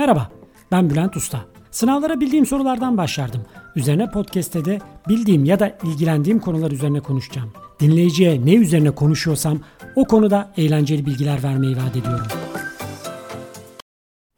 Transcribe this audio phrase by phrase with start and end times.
[0.00, 0.30] Merhaba,
[0.72, 1.40] ben Bülent Usta.
[1.70, 3.40] Sınavlara bildiğim sorulardan başlardım.
[3.76, 7.52] Üzerine podcast'te de bildiğim ya da ilgilendiğim konular üzerine konuşacağım.
[7.80, 9.60] Dinleyiciye ne üzerine konuşuyorsam
[9.96, 12.26] o konuda eğlenceli bilgiler vermeyi vaat ediyorum.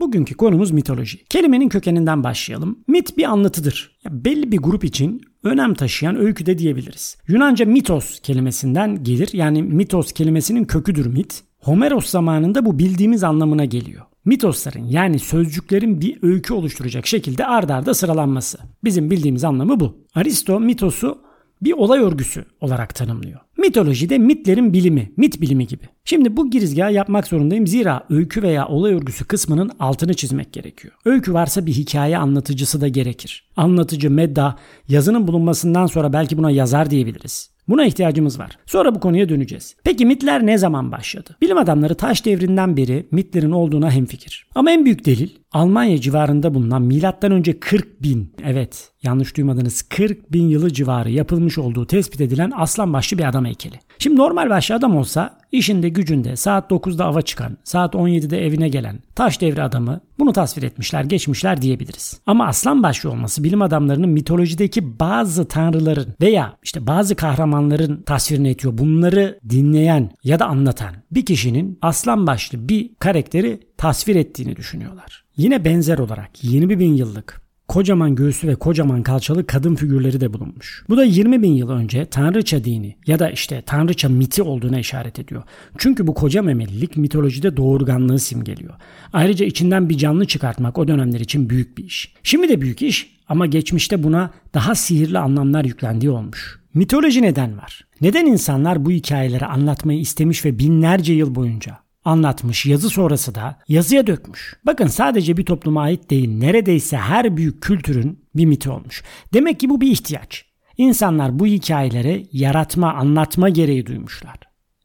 [0.01, 1.25] Bugünkü konumuz mitoloji.
[1.25, 2.79] Kelimenin kökeninden başlayalım.
[2.87, 3.99] Mit bir anlatıdır.
[4.05, 7.17] Ya belli bir grup için önem taşıyan öykü de diyebiliriz.
[7.29, 9.31] Yunanca mitos kelimesinden gelir.
[9.33, 11.45] Yani mitos kelimesinin köküdür mit.
[11.59, 14.07] Homeros zamanında bu bildiğimiz anlamına geliyor.
[14.25, 18.59] Mitosların yani sözcüklerin bir öykü oluşturacak şekilde ard arda sıralanması.
[18.85, 20.07] Bizim bildiğimiz anlamı bu.
[20.15, 21.19] Aristo mitosu
[21.63, 23.41] bir olay örgüsü olarak tanımlıyor.
[23.59, 25.85] Mitolojide mitlerin bilimi, mit bilimi gibi.
[26.05, 30.95] Şimdi bu girizgahı yapmak zorundayım zira öykü veya olay örgüsü kısmının altını çizmek gerekiyor.
[31.05, 33.51] Öykü varsa bir hikaye anlatıcısı da gerekir.
[33.57, 34.59] Anlatıcı, medda,
[34.89, 37.52] yazının bulunmasından sonra belki buna yazar diyebiliriz.
[37.69, 38.59] Buna ihtiyacımız var.
[38.67, 39.77] Sonra bu konuya döneceğiz.
[39.85, 41.37] Peki mitler ne zaman başladı?
[41.41, 44.47] Bilim adamları taş devrinden beri mitlerin olduğuna hemfikir.
[44.55, 50.33] Ama en büyük delil Almanya civarında bulunan milattan önce 40 bin, evet yanlış duymadınız 40
[50.33, 53.81] bin yılı civarı yapılmış olduğu tespit edilen aslan başlı bir adam heykeli.
[53.99, 58.99] Şimdi normal başlı adam olsa işinde gücünde saat 9'da ava çıkan, saat 17'de evine gelen
[59.15, 62.21] taş devri adamı bunu tasvir etmişler, geçmişler diyebiliriz.
[62.27, 68.79] Ama aslan başlı olması bilim adamlarının mitolojideki bazı tanrıların veya işte bazı kahramanların tasvirini etiyor.
[68.79, 75.25] Bunları dinleyen ya da anlatan bir kişinin aslan başlı bir karakteri tasvir ettiğini düşünüyorlar.
[75.37, 77.42] Yine benzer olarak 20 bin yıllık
[77.73, 80.85] kocaman göğsü ve kocaman kalçalı kadın figürleri de bulunmuş.
[80.89, 85.19] Bu da 20 bin yıl önce Tanrıça dini ya da işte Tanrıça miti olduğuna işaret
[85.19, 85.43] ediyor.
[85.79, 88.75] Çünkü bu koca memelilik mitolojide doğurganlığı simgeliyor.
[89.13, 92.15] Ayrıca içinden bir canlı çıkartmak o dönemler için büyük bir iş.
[92.23, 96.61] Şimdi de büyük iş ama geçmişte buna daha sihirli anlamlar yüklendiği olmuş.
[96.75, 97.85] Mitoloji neden var?
[98.01, 104.07] Neden insanlar bu hikayeleri anlatmayı istemiş ve binlerce yıl boyunca anlatmış, yazı sonrası da yazıya
[104.07, 104.57] dökmüş.
[104.67, 109.03] Bakın sadece bir topluma ait değil, neredeyse her büyük kültürün bir miti olmuş.
[109.33, 110.45] Demek ki bu bir ihtiyaç.
[110.77, 114.37] İnsanlar bu hikayeleri yaratma, anlatma gereği duymuşlar.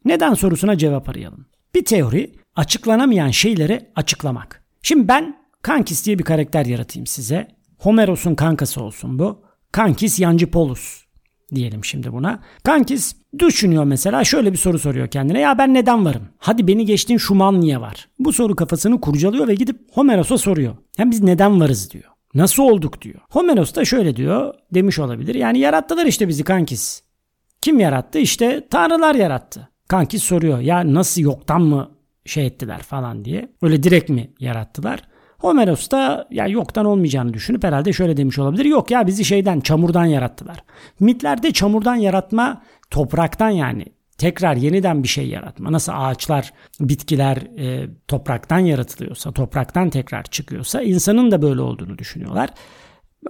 [0.06, 1.46] Neden sorusuna cevap arayalım.
[1.76, 4.64] Bir teori açıklanamayan şeyleri açıklamak.
[4.82, 7.48] Şimdi ben Kankis diye bir karakter yaratayım size.
[7.78, 9.42] Homeros'un kankası olsun bu.
[9.72, 11.07] Kankis Yancıpolus
[11.56, 12.40] diyelim şimdi buna.
[12.64, 15.40] Kankis düşünüyor mesela şöyle bir soru soruyor kendine.
[15.40, 16.28] Ya ben neden varım?
[16.38, 18.08] Hadi beni geçtin Şuman niye var?
[18.20, 20.76] Bu soru kafasını kurcalıyor ve gidip Homeros'a soruyor.
[20.98, 22.04] Yani biz neden varız diyor.
[22.34, 23.20] Nasıl olduk diyor.
[23.30, 25.36] Homeros da şöyle diyor demiş olabilir.
[25.36, 27.02] Yani yarattılar işte bizi kankis.
[27.62, 28.20] Kim yarattı?
[28.20, 29.70] İşte tanrılar yarattı.
[29.88, 31.92] Kankis soruyor ya nasıl yoktan mı
[32.26, 33.52] şey ettiler falan diye.
[33.62, 35.02] Öyle direkt mi yarattılar?
[35.38, 38.66] Homeros da ya yoktan olmayacağını düşünüp herhalde şöyle demiş olabilir.
[38.66, 40.58] Yok ya bizi şeyden çamurdan yarattılar.
[41.00, 43.86] Mitlerde çamurdan yaratma topraktan yani
[44.18, 45.72] tekrar yeniden bir şey yaratma.
[45.72, 52.50] Nasıl ağaçlar, bitkiler e, topraktan yaratılıyorsa, topraktan tekrar çıkıyorsa insanın da böyle olduğunu düşünüyorlar.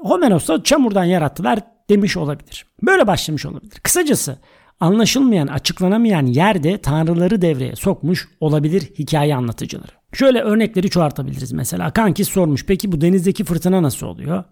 [0.01, 2.65] Homeros da çamurdan yarattılar demiş olabilir.
[2.81, 3.79] Böyle başlamış olabilir.
[3.83, 4.37] Kısacası
[4.79, 9.96] anlaşılmayan, açıklanamayan yerde tanrıları devreye sokmuş olabilir hikaye anlatıcıları.
[10.13, 11.91] Şöyle örnekleri çoğaltabiliriz mesela.
[11.91, 14.43] Kanki sormuş peki bu denizdeki fırtına nasıl oluyor?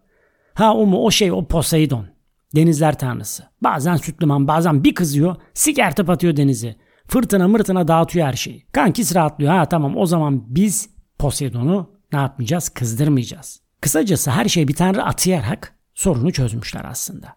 [0.54, 2.08] Ha o mu o şey o Poseidon.
[2.56, 3.44] Denizler tanrısı.
[3.62, 6.76] Bazen sütlüman bazen bir kızıyor sikertip atıyor denizi.
[7.08, 8.66] Fırtına mırtına dağıtıyor her şeyi.
[8.72, 9.54] Kankis rahatlıyor.
[9.54, 10.90] Ha tamam o zaman biz
[11.20, 12.70] Poseidon'u ne yapmayacağız?
[12.70, 13.62] Kızdırmayacağız.
[13.82, 17.28] Kısacası her şey bir tanrı atayarak sorunu çözmüşler aslında.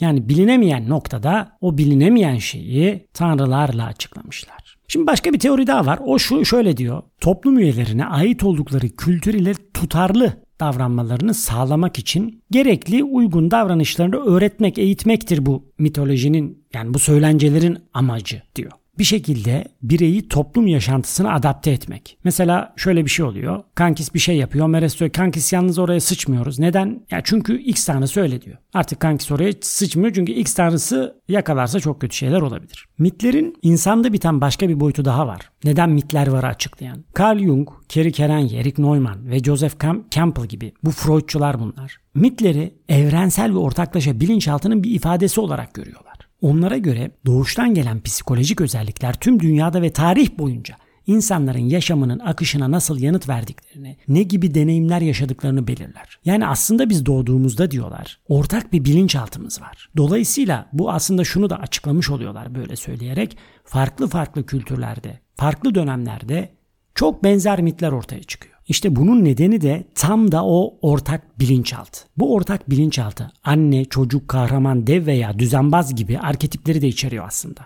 [0.00, 4.78] Yani bilinemeyen noktada o bilinemeyen şeyi tanrılarla açıklamışlar.
[4.88, 5.98] Şimdi başka bir teori daha var.
[6.04, 7.02] O şu şöyle diyor.
[7.20, 15.46] Toplum üyelerine ait oldukları kültür ile tutarlı davranmalarını sağlamak için gerekli uygun davranışlarını öğretmek, eğitmektir
[15.46, 22.18] bu mitolojinin yani bu söylencelerin amacı diyor bir şekilde bireyi toplum yaşantısına adapte etmek.
[22.24, 23.62] Mesela şöyle bir şey oluyor.
[23.74, 24.66] Kankis bir şey yapıyor.
[24.66, 26.58] Meres diyor kankis yalnız oraya sıçmıyoruz.
[26.58, 27.00] Neden?
[27.10, 28.56] Ya çünkü X tanrısı öyle diyor.
[28.74, 32.86] Artık kankis oraya sıçmıyor çünkü X tanrısı yakalarsa çok kötü şeyler olabilir.
[32.98, 35.50] Mitlerin insanda biten başka bir boyutu daha var.
[35.64, 37.04] Neden mitler var açıklayan?
[37.18, 39.74] Carl Jung, Kerry Kerenyi, Eric Neumann ve Joseph
[40.10, 41.96] Campbell gibi bu Freudçular bunlar.
[42.14, 46.17] Mitleri evrensel ve ortaklaşa bilinçaltının bir ifadesi olarak görüyorlar.
[46.42, 50.76] Onlara göre doğuştan gelen psikolojik özellikler tüm dünyada ve tarih boyunca
[51.06, 56.18] insanların yaşamının akışına nasıl yanıt verdiklerini, ne gibi deneyimler yaşadıklarını belirler.
[56.24, 59.88] Yani aslında biz doğduğumuzda diyorlar, ortak bir bilinçaltımız var.
[59.96, 66.52] Dolayısıyla bu aslında şunu da açıklamış oluyorlar böyle söyleyerek, farklı farklı kültürlerde, farklı dönemlerde
[66.94, 68.57] çok benzer mitler ortaya çıkıyor.
[68.68, 72.06] İşte bunun nedeni de tam da o ortak bilinçaltı.
[72.16, 77.60] Bu ortak bilinçaltı anne, çocuk, kahraman, dev veya düzenbaz gibi arketipleri de içeriyor aslında.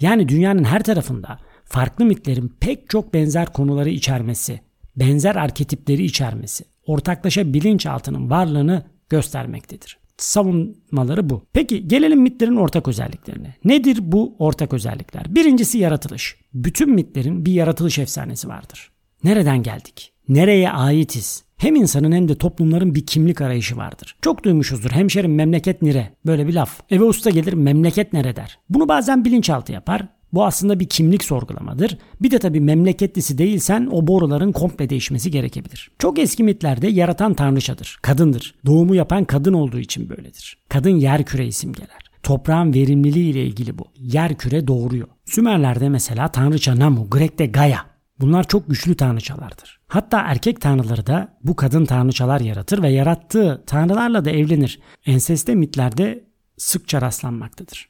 [0.00, 4.60] Yani dünyanın her tarafında farklı mitlerin pek çok benzer konuları içermesi,
[4.96, 9.98] benzer arketipleri içermesi, ortaklaşa bilinçaltının varlığını göstermektedir.
[10.16, 11.42] Savunmaları bu.
[11.52, 13.54] Peki gelelim mitlerin ortak özelliklerine.
[13.64, 15.34] Nedir bu ortak özellikler?
[15.34, 16.36] Birincisi yaratılış.
[16.54, 18.90] Bütün mitlerin bir yaratılış efsanesi vardır.
[19.24, 20.13] Nereden geldik?
[20.28, 21.44] Nereye aitiz?
[21.56, 24.16] Hem insanın hem de toplumların bir kimlik arayışı vardır.
[24.22, 24.90] Çok duymuşuzdur.
[24.90, 26.12] Hemşerim memleket nere?
[26.26, 26.80] Böyle bir laf.
[26.90, 28.58] Eve usta gelir memleket nere der.
[28.70, 30.08] Bunu bazen bilinçaltı yapar.
[30.32, 31.98] Bu aslında bir kimlik sorgulamadır.
[32.22, 35.90] Bir de tabii memleketlisi değilsen o boruların komple değişmesi gerekebilir.
[35.98, 38.54] Çok eski mitlerde yaratan tanrıçadır, kadındır.
[38.66, 40.58] Doğumu yapan kadın olduğu için böyledir.
[40.68, 42.04] Kadın yer küre simgeler.
[42.22, 43.84] Toprağın verimliliği ile ilgili bu.
[43.98, 45.08] Yer küre doğuruyor.
[45.24, 47.80] Sümerlerde mesela tanrıça Namu, Grek'te Gaia.
[48.20, 49.73] Bunlar çok güçlü tanrıçalardır.
[49.94, 54.80] Hatta erkek tanrıları da bu kadın tanrıçalar yaratır ve yarattığı tanrılarla da evlenir.
[55.06, 56.24] Enseste mitlerde
[56.56, 57.88] sıkça rastlanmaktadır.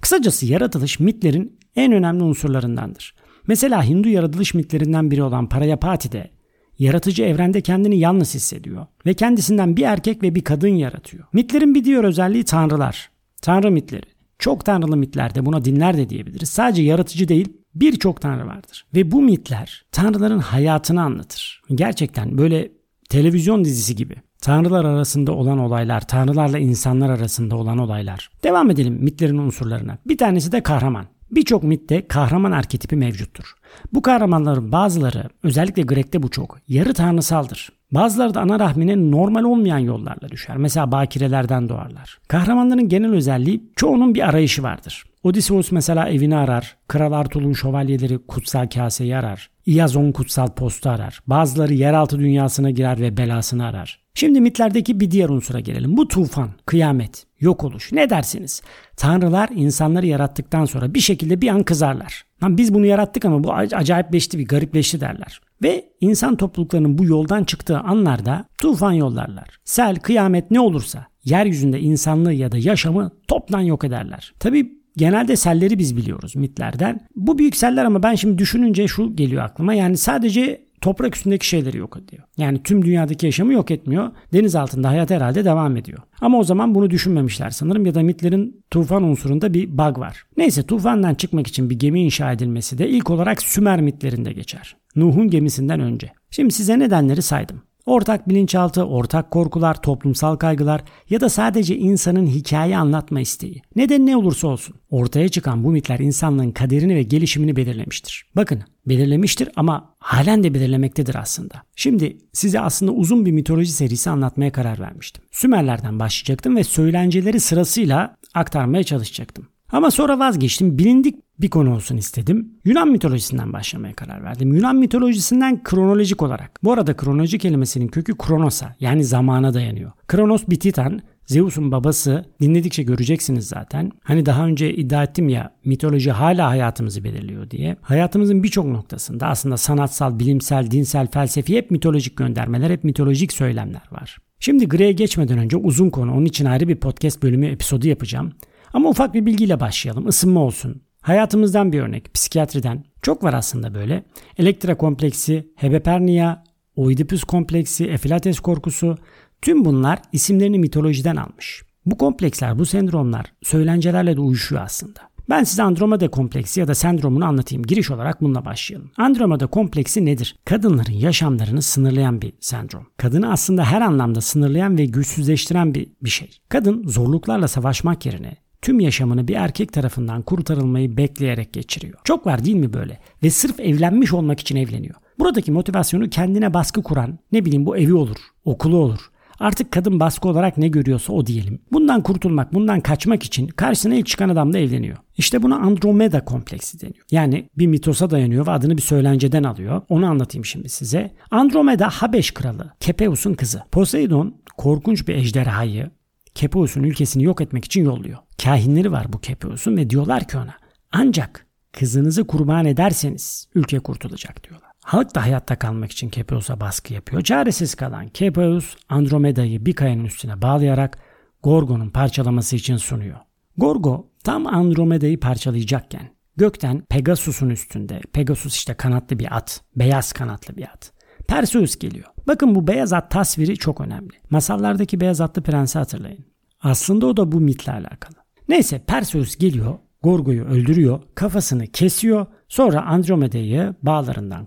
[0.00, 3.14] Kısacası yaratılış mitlerin en önemli unsurlarındandır.
[3.46, 6.30] Mesela Hindu yaratılış mitlerinden biri olan Prayapati'de
[6.78, 11.24] yaratıcı evrende kendini yalnız hissediyor ve kendisinden bir erkek ve bir kadın yaratıyor.
[11.32, 13.10] Mitlerin bir diğer özelliği tanrılar.
[13.42, 14.06] Tanrı mitleri.
[14.38, 16.48] Çok tanrılı mitlerde buna dinler de diyebiliriz.
[16.48, 18.86] Sadece yaratıcı değil birçok tanrı vardır.
[18.94, 21.62] Ve bu mitler tanrıların hayatını anlatır.
[21.74, 22.72] Gerçekten böyle
[23.08, 24.14] televizyon dizisi gibi.
[24.40, 28.30] Tanrılar arasında olan olaylar, tanrılarla insanlar arasında olan olaylar.
[28.44, 29.98] Devam edelim mitlerin unsurlarına.
[30.06, 31.06] Bir tanesi de kahraman.
[31.30, 33.54] Birçok mitte kahraman arketipi mevcuttur.
[33.92, 37.72] Bu kahramanların bazıları, özellikle Grek'te bu çok, yarı tanrısaldır.
[37.92, 40.56] Bazıları da ana rahmine normal olmayan yollarla düşer.
[40.56, 42.18] Mesela bakirelerden doğarlar.
[42.28, 45.04] Kahramanların genel özelliği çoğunun bir arayışı vardır.
[45.22, 51.74] Odysseus mesela evini arar, Kral Arthur'un şövalyeleri kutsal kaseyi arar, Iazon kutsal postu arar, bazıları
[51.74, 54.00] yeraltı dünyasına girer ve belasını arar.
[54.14, 55.96] Şimdi mitlerdeki bir diğer unsura gelelim.
[55.96, 58.62] Bu tufan, kıyamet, yok oluş ne dersiniz?
[58.96, 62.24] Tanrılar insanları yarattıktan sonra bir şekilde bir an kızarlar.
[62.42, 65.40] Lan biz bunu yarattık ama bu acayipleşti bir garipleşti derler.
[65.62, 69.60] Ve insan topluluklarının bu yoldan çıktığı anlarda tufan yollarlar.
[69.64, 74.32] Sel, kıyamet ne olursa yeryüzünde insanlığı ya da yaşamı toptan yok ederler.
[74.38, 77.00] Tabi genelde selleri biz biliyoruz mitlerden.
[77.16, 79.74] Bu büyük seller ama ben şimdi düşününce şu geliyor aklıma.
[79.74, 82.22] Yani sadece toprak üstündeki şeyleri yok ediyor.
[82.36, 84.10] Yani tüm dünyadaki yaşamı yok etmiyor.
[84.32, 85.98] Deniz altında hayat herhalde devam ediyor.
[86.20, 90.24] Ama o zaman bunu düşünmemişler sanırım ya da mitlerin tufan unsurunda bir bug var.
[90.36, 94.76] Neyse tufandan çıkmak için bir gemi inşa edilmesi de ilk olarak Sümer mitlerinde geçer.
[94.96, 96.12] Nuh'un gemisinden önce.
[96.30, 97.62] Şimdi size nedenleri saydım.
[97.86, 100.80] Ortak bilinçaltı, ortak korkular, toplumsal kaygılar
[101.10, 103.62] ya da sadece insanın hikaye anlatma isteği.
[103.76, 104.76] Neden ne olursa olsun.
[104.90, 108.26] Ortaya çıkan bu mitler insanlığın kaderini ve gelişimini belirlemiştir.
[108.36, 111.54] Bakın belirlemiştir ama halen de belirlemektedir aslında.
[111.76, 115.24] Şimdi size aslında uzun bir mitoloji serisi anlatmaya karar vermiştim.
[115.30, 119.48] Sümerlerden başlayacaktım ve söylenceleri sırasıyla aktarmaya çalışacaktım.
[119.72, 120.78] Ama sonra vazgeçtim.
[120.78, 122.54] Bilindik bir konu olsun istedim.
[122.64, 124.54] Yunan mitolojisinden başlamaya karar verdim.
[124.54, 126.64] Yunan mitolojisinden kronolojik olarak.
[126.64, 129.92] Bu arada kronoloji kelimesinin kökü kronosa yani zamana dayanıyor.
[130.08, 133.92] Kronos bir titan, Zeus'un babası dinledikçe göreceksiniz zaten.
[134.04, 137.76] Hani daha önce iddia ettim ya mitoloji hala hayatımızı belirliyor diye.
[137.82, 144.18] Hayatımızın birçok noktasında aslında sanatsal, bilimsel, dinsel, felsefi hep mitolojik göndermeler, hep mitolojik söylemler var.
[144.40, 148.32] Şimdi Grey'e geçmeden önce uzun konu onun için ayrı bir podcast bölümü episodu yapacağım.
[148.72, 150.08] Ama ufak bir bilgiyle başlayalım.
[150.08, 150.82] Isınma olsun.
[151.00, 152.14] Hayatımızdan bir örnek.
[152.14, 152.84] Psikiyatriden.
[153.02, 154.04] Çok var aslında böyle.
[154.38, 156.36] Elektra kompleksi, hebepernia,
[156.76, 158.98] Oidipus kompleksi, efilates korkusu.
[159.42, 161.62] Tüm bunlar isimlerini mitolojiden almış.
[161.86, 165.00] Bu kompleksler, bu sendromlar söylencelerle de uyuşuyor aslında.
[165.30, 167.64] Ben size Andromeda kompleksi ya da sendromunu anlatayım.
[167.64, 168.90] Giriş olarak bununla başlayalım.
[168.96, 170.36] Andromeda kompleksi nedir?
[170.44, 172.86] Kadınların yaşamlarını sınırlayan bir sendrom.
[172.96, 176.30] Kadını aslında her anlamda sınırlayan ve güçsüzleştiren bir, bir şey.
[176.48, 181.98] Kadın zorluklarla savaşmak yerine tüm yaşamını bir erkek tarafından kurtarılmayı bekleyerek geçiriyor.
[182.04, 183.00] Çok var değil mi böyle?
[183.22, 184.94] Ve sırf evlenmiş olmak için evleniyor.
[185.18, 189.10] Buradaki motivasyonu kendine baskı kuran, ne bileyim bu evi olur, okulu olur.
[189.40, 191.60] Artık kadın baskı olarak ne görüyorsa o diyelim.
[191.72, 194.96] Bundan kurtulmak, bundan kaçmak için karşısına ilk çıkan adamla evleniyor.
[195.16, 197.04] İşte buna Andromeda kompleksi deniyor.
[197.10, 199.82] Yani bir mitosa dayanıyor ve adını bir söylenceden alıyor.
[199.88, 201.10] Onu anlatayım şimdi size.
[201.30, 203.62] Andromeda Habeş kralı, Kepeus'un kızı.
[203.72, 205.90] Poseidon korkunç bir ejderhayı
[206.34, 208.18] Kepeus'un ülkesini yok etmek için yolluyor.
[208.42, 210.54] Kahinleri var bu Kepeus'un ve diyorlar ki ona
[210.92, 214.70] ancak kızınızı kurban ederseniz ülke kurtulacak diyorlar.
[214.84, 217.22] Halk da hayatta kalmak için Kepeus'a baskı yapıyor.
[217.22, 220.98] Çaresiz kalan Kepeus Andromeda'yı bir kayanın üstüne bağlayarak
[221.42, 223.18] Gorgo'nun parçalaması için sunuyor.
[223.56, 230.64] Gorgo tam Andromeda'yı parçalayacakken gökten Pegasus'un üstünde, Pegasus işte kanatlı bir at, beyaz kanatlı bir
[230.64, 230.92] at.
[231.30, 232.06] Perseus geliyor.
[232.26, 234.12] Bakın bu beyaz at tasviri çok önemli.
[234.30, 236.24] Masallardaki beyaz atlı prensi hatırlayın.
[236.60, 238.16] Aslında o da bu mitle alakalı.
[238.48, 242.26] Neyse Perseus geliyor, Gorgo'yu öldürüyor, kafasını kesiyor.
[242.48, 244.46] Sonra Andromeda'yı bağlarından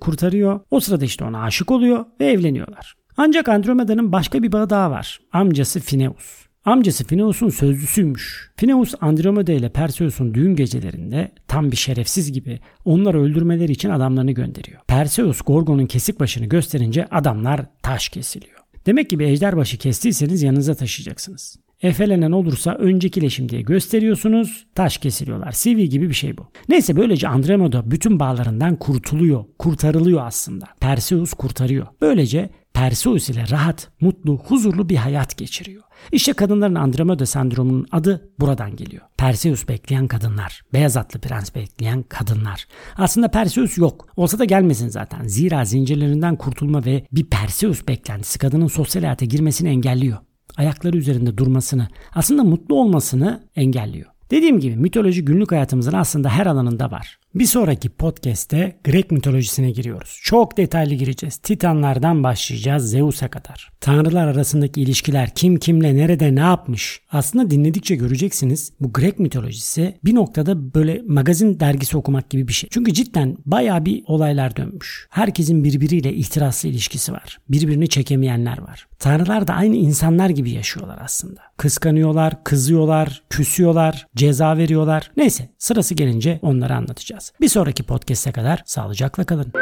[0.00, 0.60] kurtarıyor.
[0.70, 2.94] O sırada işte ona aşık oluyor ve evleniyorlar.
[3.16, 5.20] Ancak Andromeda'nın başka bir bağı daha var.
[5.32, 6.45] Amcası Phineus.
[6.66, 8.50] Amcası Phineus'un sözlüsüymüş.
[8.56, 14.80] Phineus Andromeda ile Perseus'un düğün gecelerinde tam bir şerefsiz gibi onları öldürmeleri için adamlarını gönderiyor.
[14.88, 18.58] Perseus Gorgon'un kesik başını gösterince adamlar taş kesiliyor.
[18.86, 21.56] Demek ki bir ejder başı kestiyseniz yanınıza taşıyacaksınız.
[21.82, 24.66] Efelenen olursa önceki leşim diye gösteriyorsunuz.
[24.74, 25.52] Taş kesiliyorlar.
[25.52, 26.46] CV gibi bir şey bu.
[26.68, 29.44] Neyse böylece Andromeda bütün bağlarından kurtuluyor.
[29.58, 30.66] Kurtarılıyor aslında.
[30.80, 31.86] Perseus kurtarıyor.
[32.00, 35.82] Böylece Perseus ile rahat, mutlu, huzurlu bir hayat geçiriyor.
[36.12, 39.02] İşte kadınların Andromeda sendromunun adı buradan geliyor.
[39.16, 42.66] Perseus bekleyen kadınlar, beyaz atlı prens bekleyen kadınlar.
[42.96, 44.08] Aslında Perseus yok.
[44.16, 45.26] Olsa da gelmesin zaten.
[45.26, 50.18] Zira zincirlerinden kurtulma ve bir Perseus beklentisi kadının sosyal hayata girmesini engelliyor.
[50.56, 54.10] Ayakları üzerinde durmasını, aslında mutlu olmasını engelliyor.
[54.30, 57.18] Dediğim gibi mitoloji günlük hayatımızın aslında her alanında var.
[57.36, 60.20] Bir sonraki podcast'te Grek mitolojisine giriyoruz.
[60.22, 61.36] Çok detaylı gireceğiz.
[61.36, 63.70] Titanlardan başlayacağız Zeus'a kadar.
[63.80, 67.00] Tanrılar arasındaki ilişkiler kim kimle nerede ne yapmış.
[67.10, 72.70] Aslında dinledikçe göreceksiniz bu Grek mitolojisi bir noktada böyle magazin dergisi okumak gibi bir şey.
[72.72, 75.06] Çünkü cidden baya bir olaylar dönmüş.
[75.10, 77.38] Herkesin birbiriyle ihtiraslı ilişkisi var.
[77.48, 78.86] Birbirini çekemeyenler var.
[78.98, 81.40] Tanrılar da aynı insanlar gibi yaşıyorlar aslında.
[81.56, 85.10] Kıskanıyorlar, kızıyorlar, küsüyorlar, ceza veriyorlar.
[85.16, 87.25] Neyse sırası gelince onları anlatacağız.
[87.40, 89.52] Bir sonraki podcast'e kadar sağlıcakla kalın.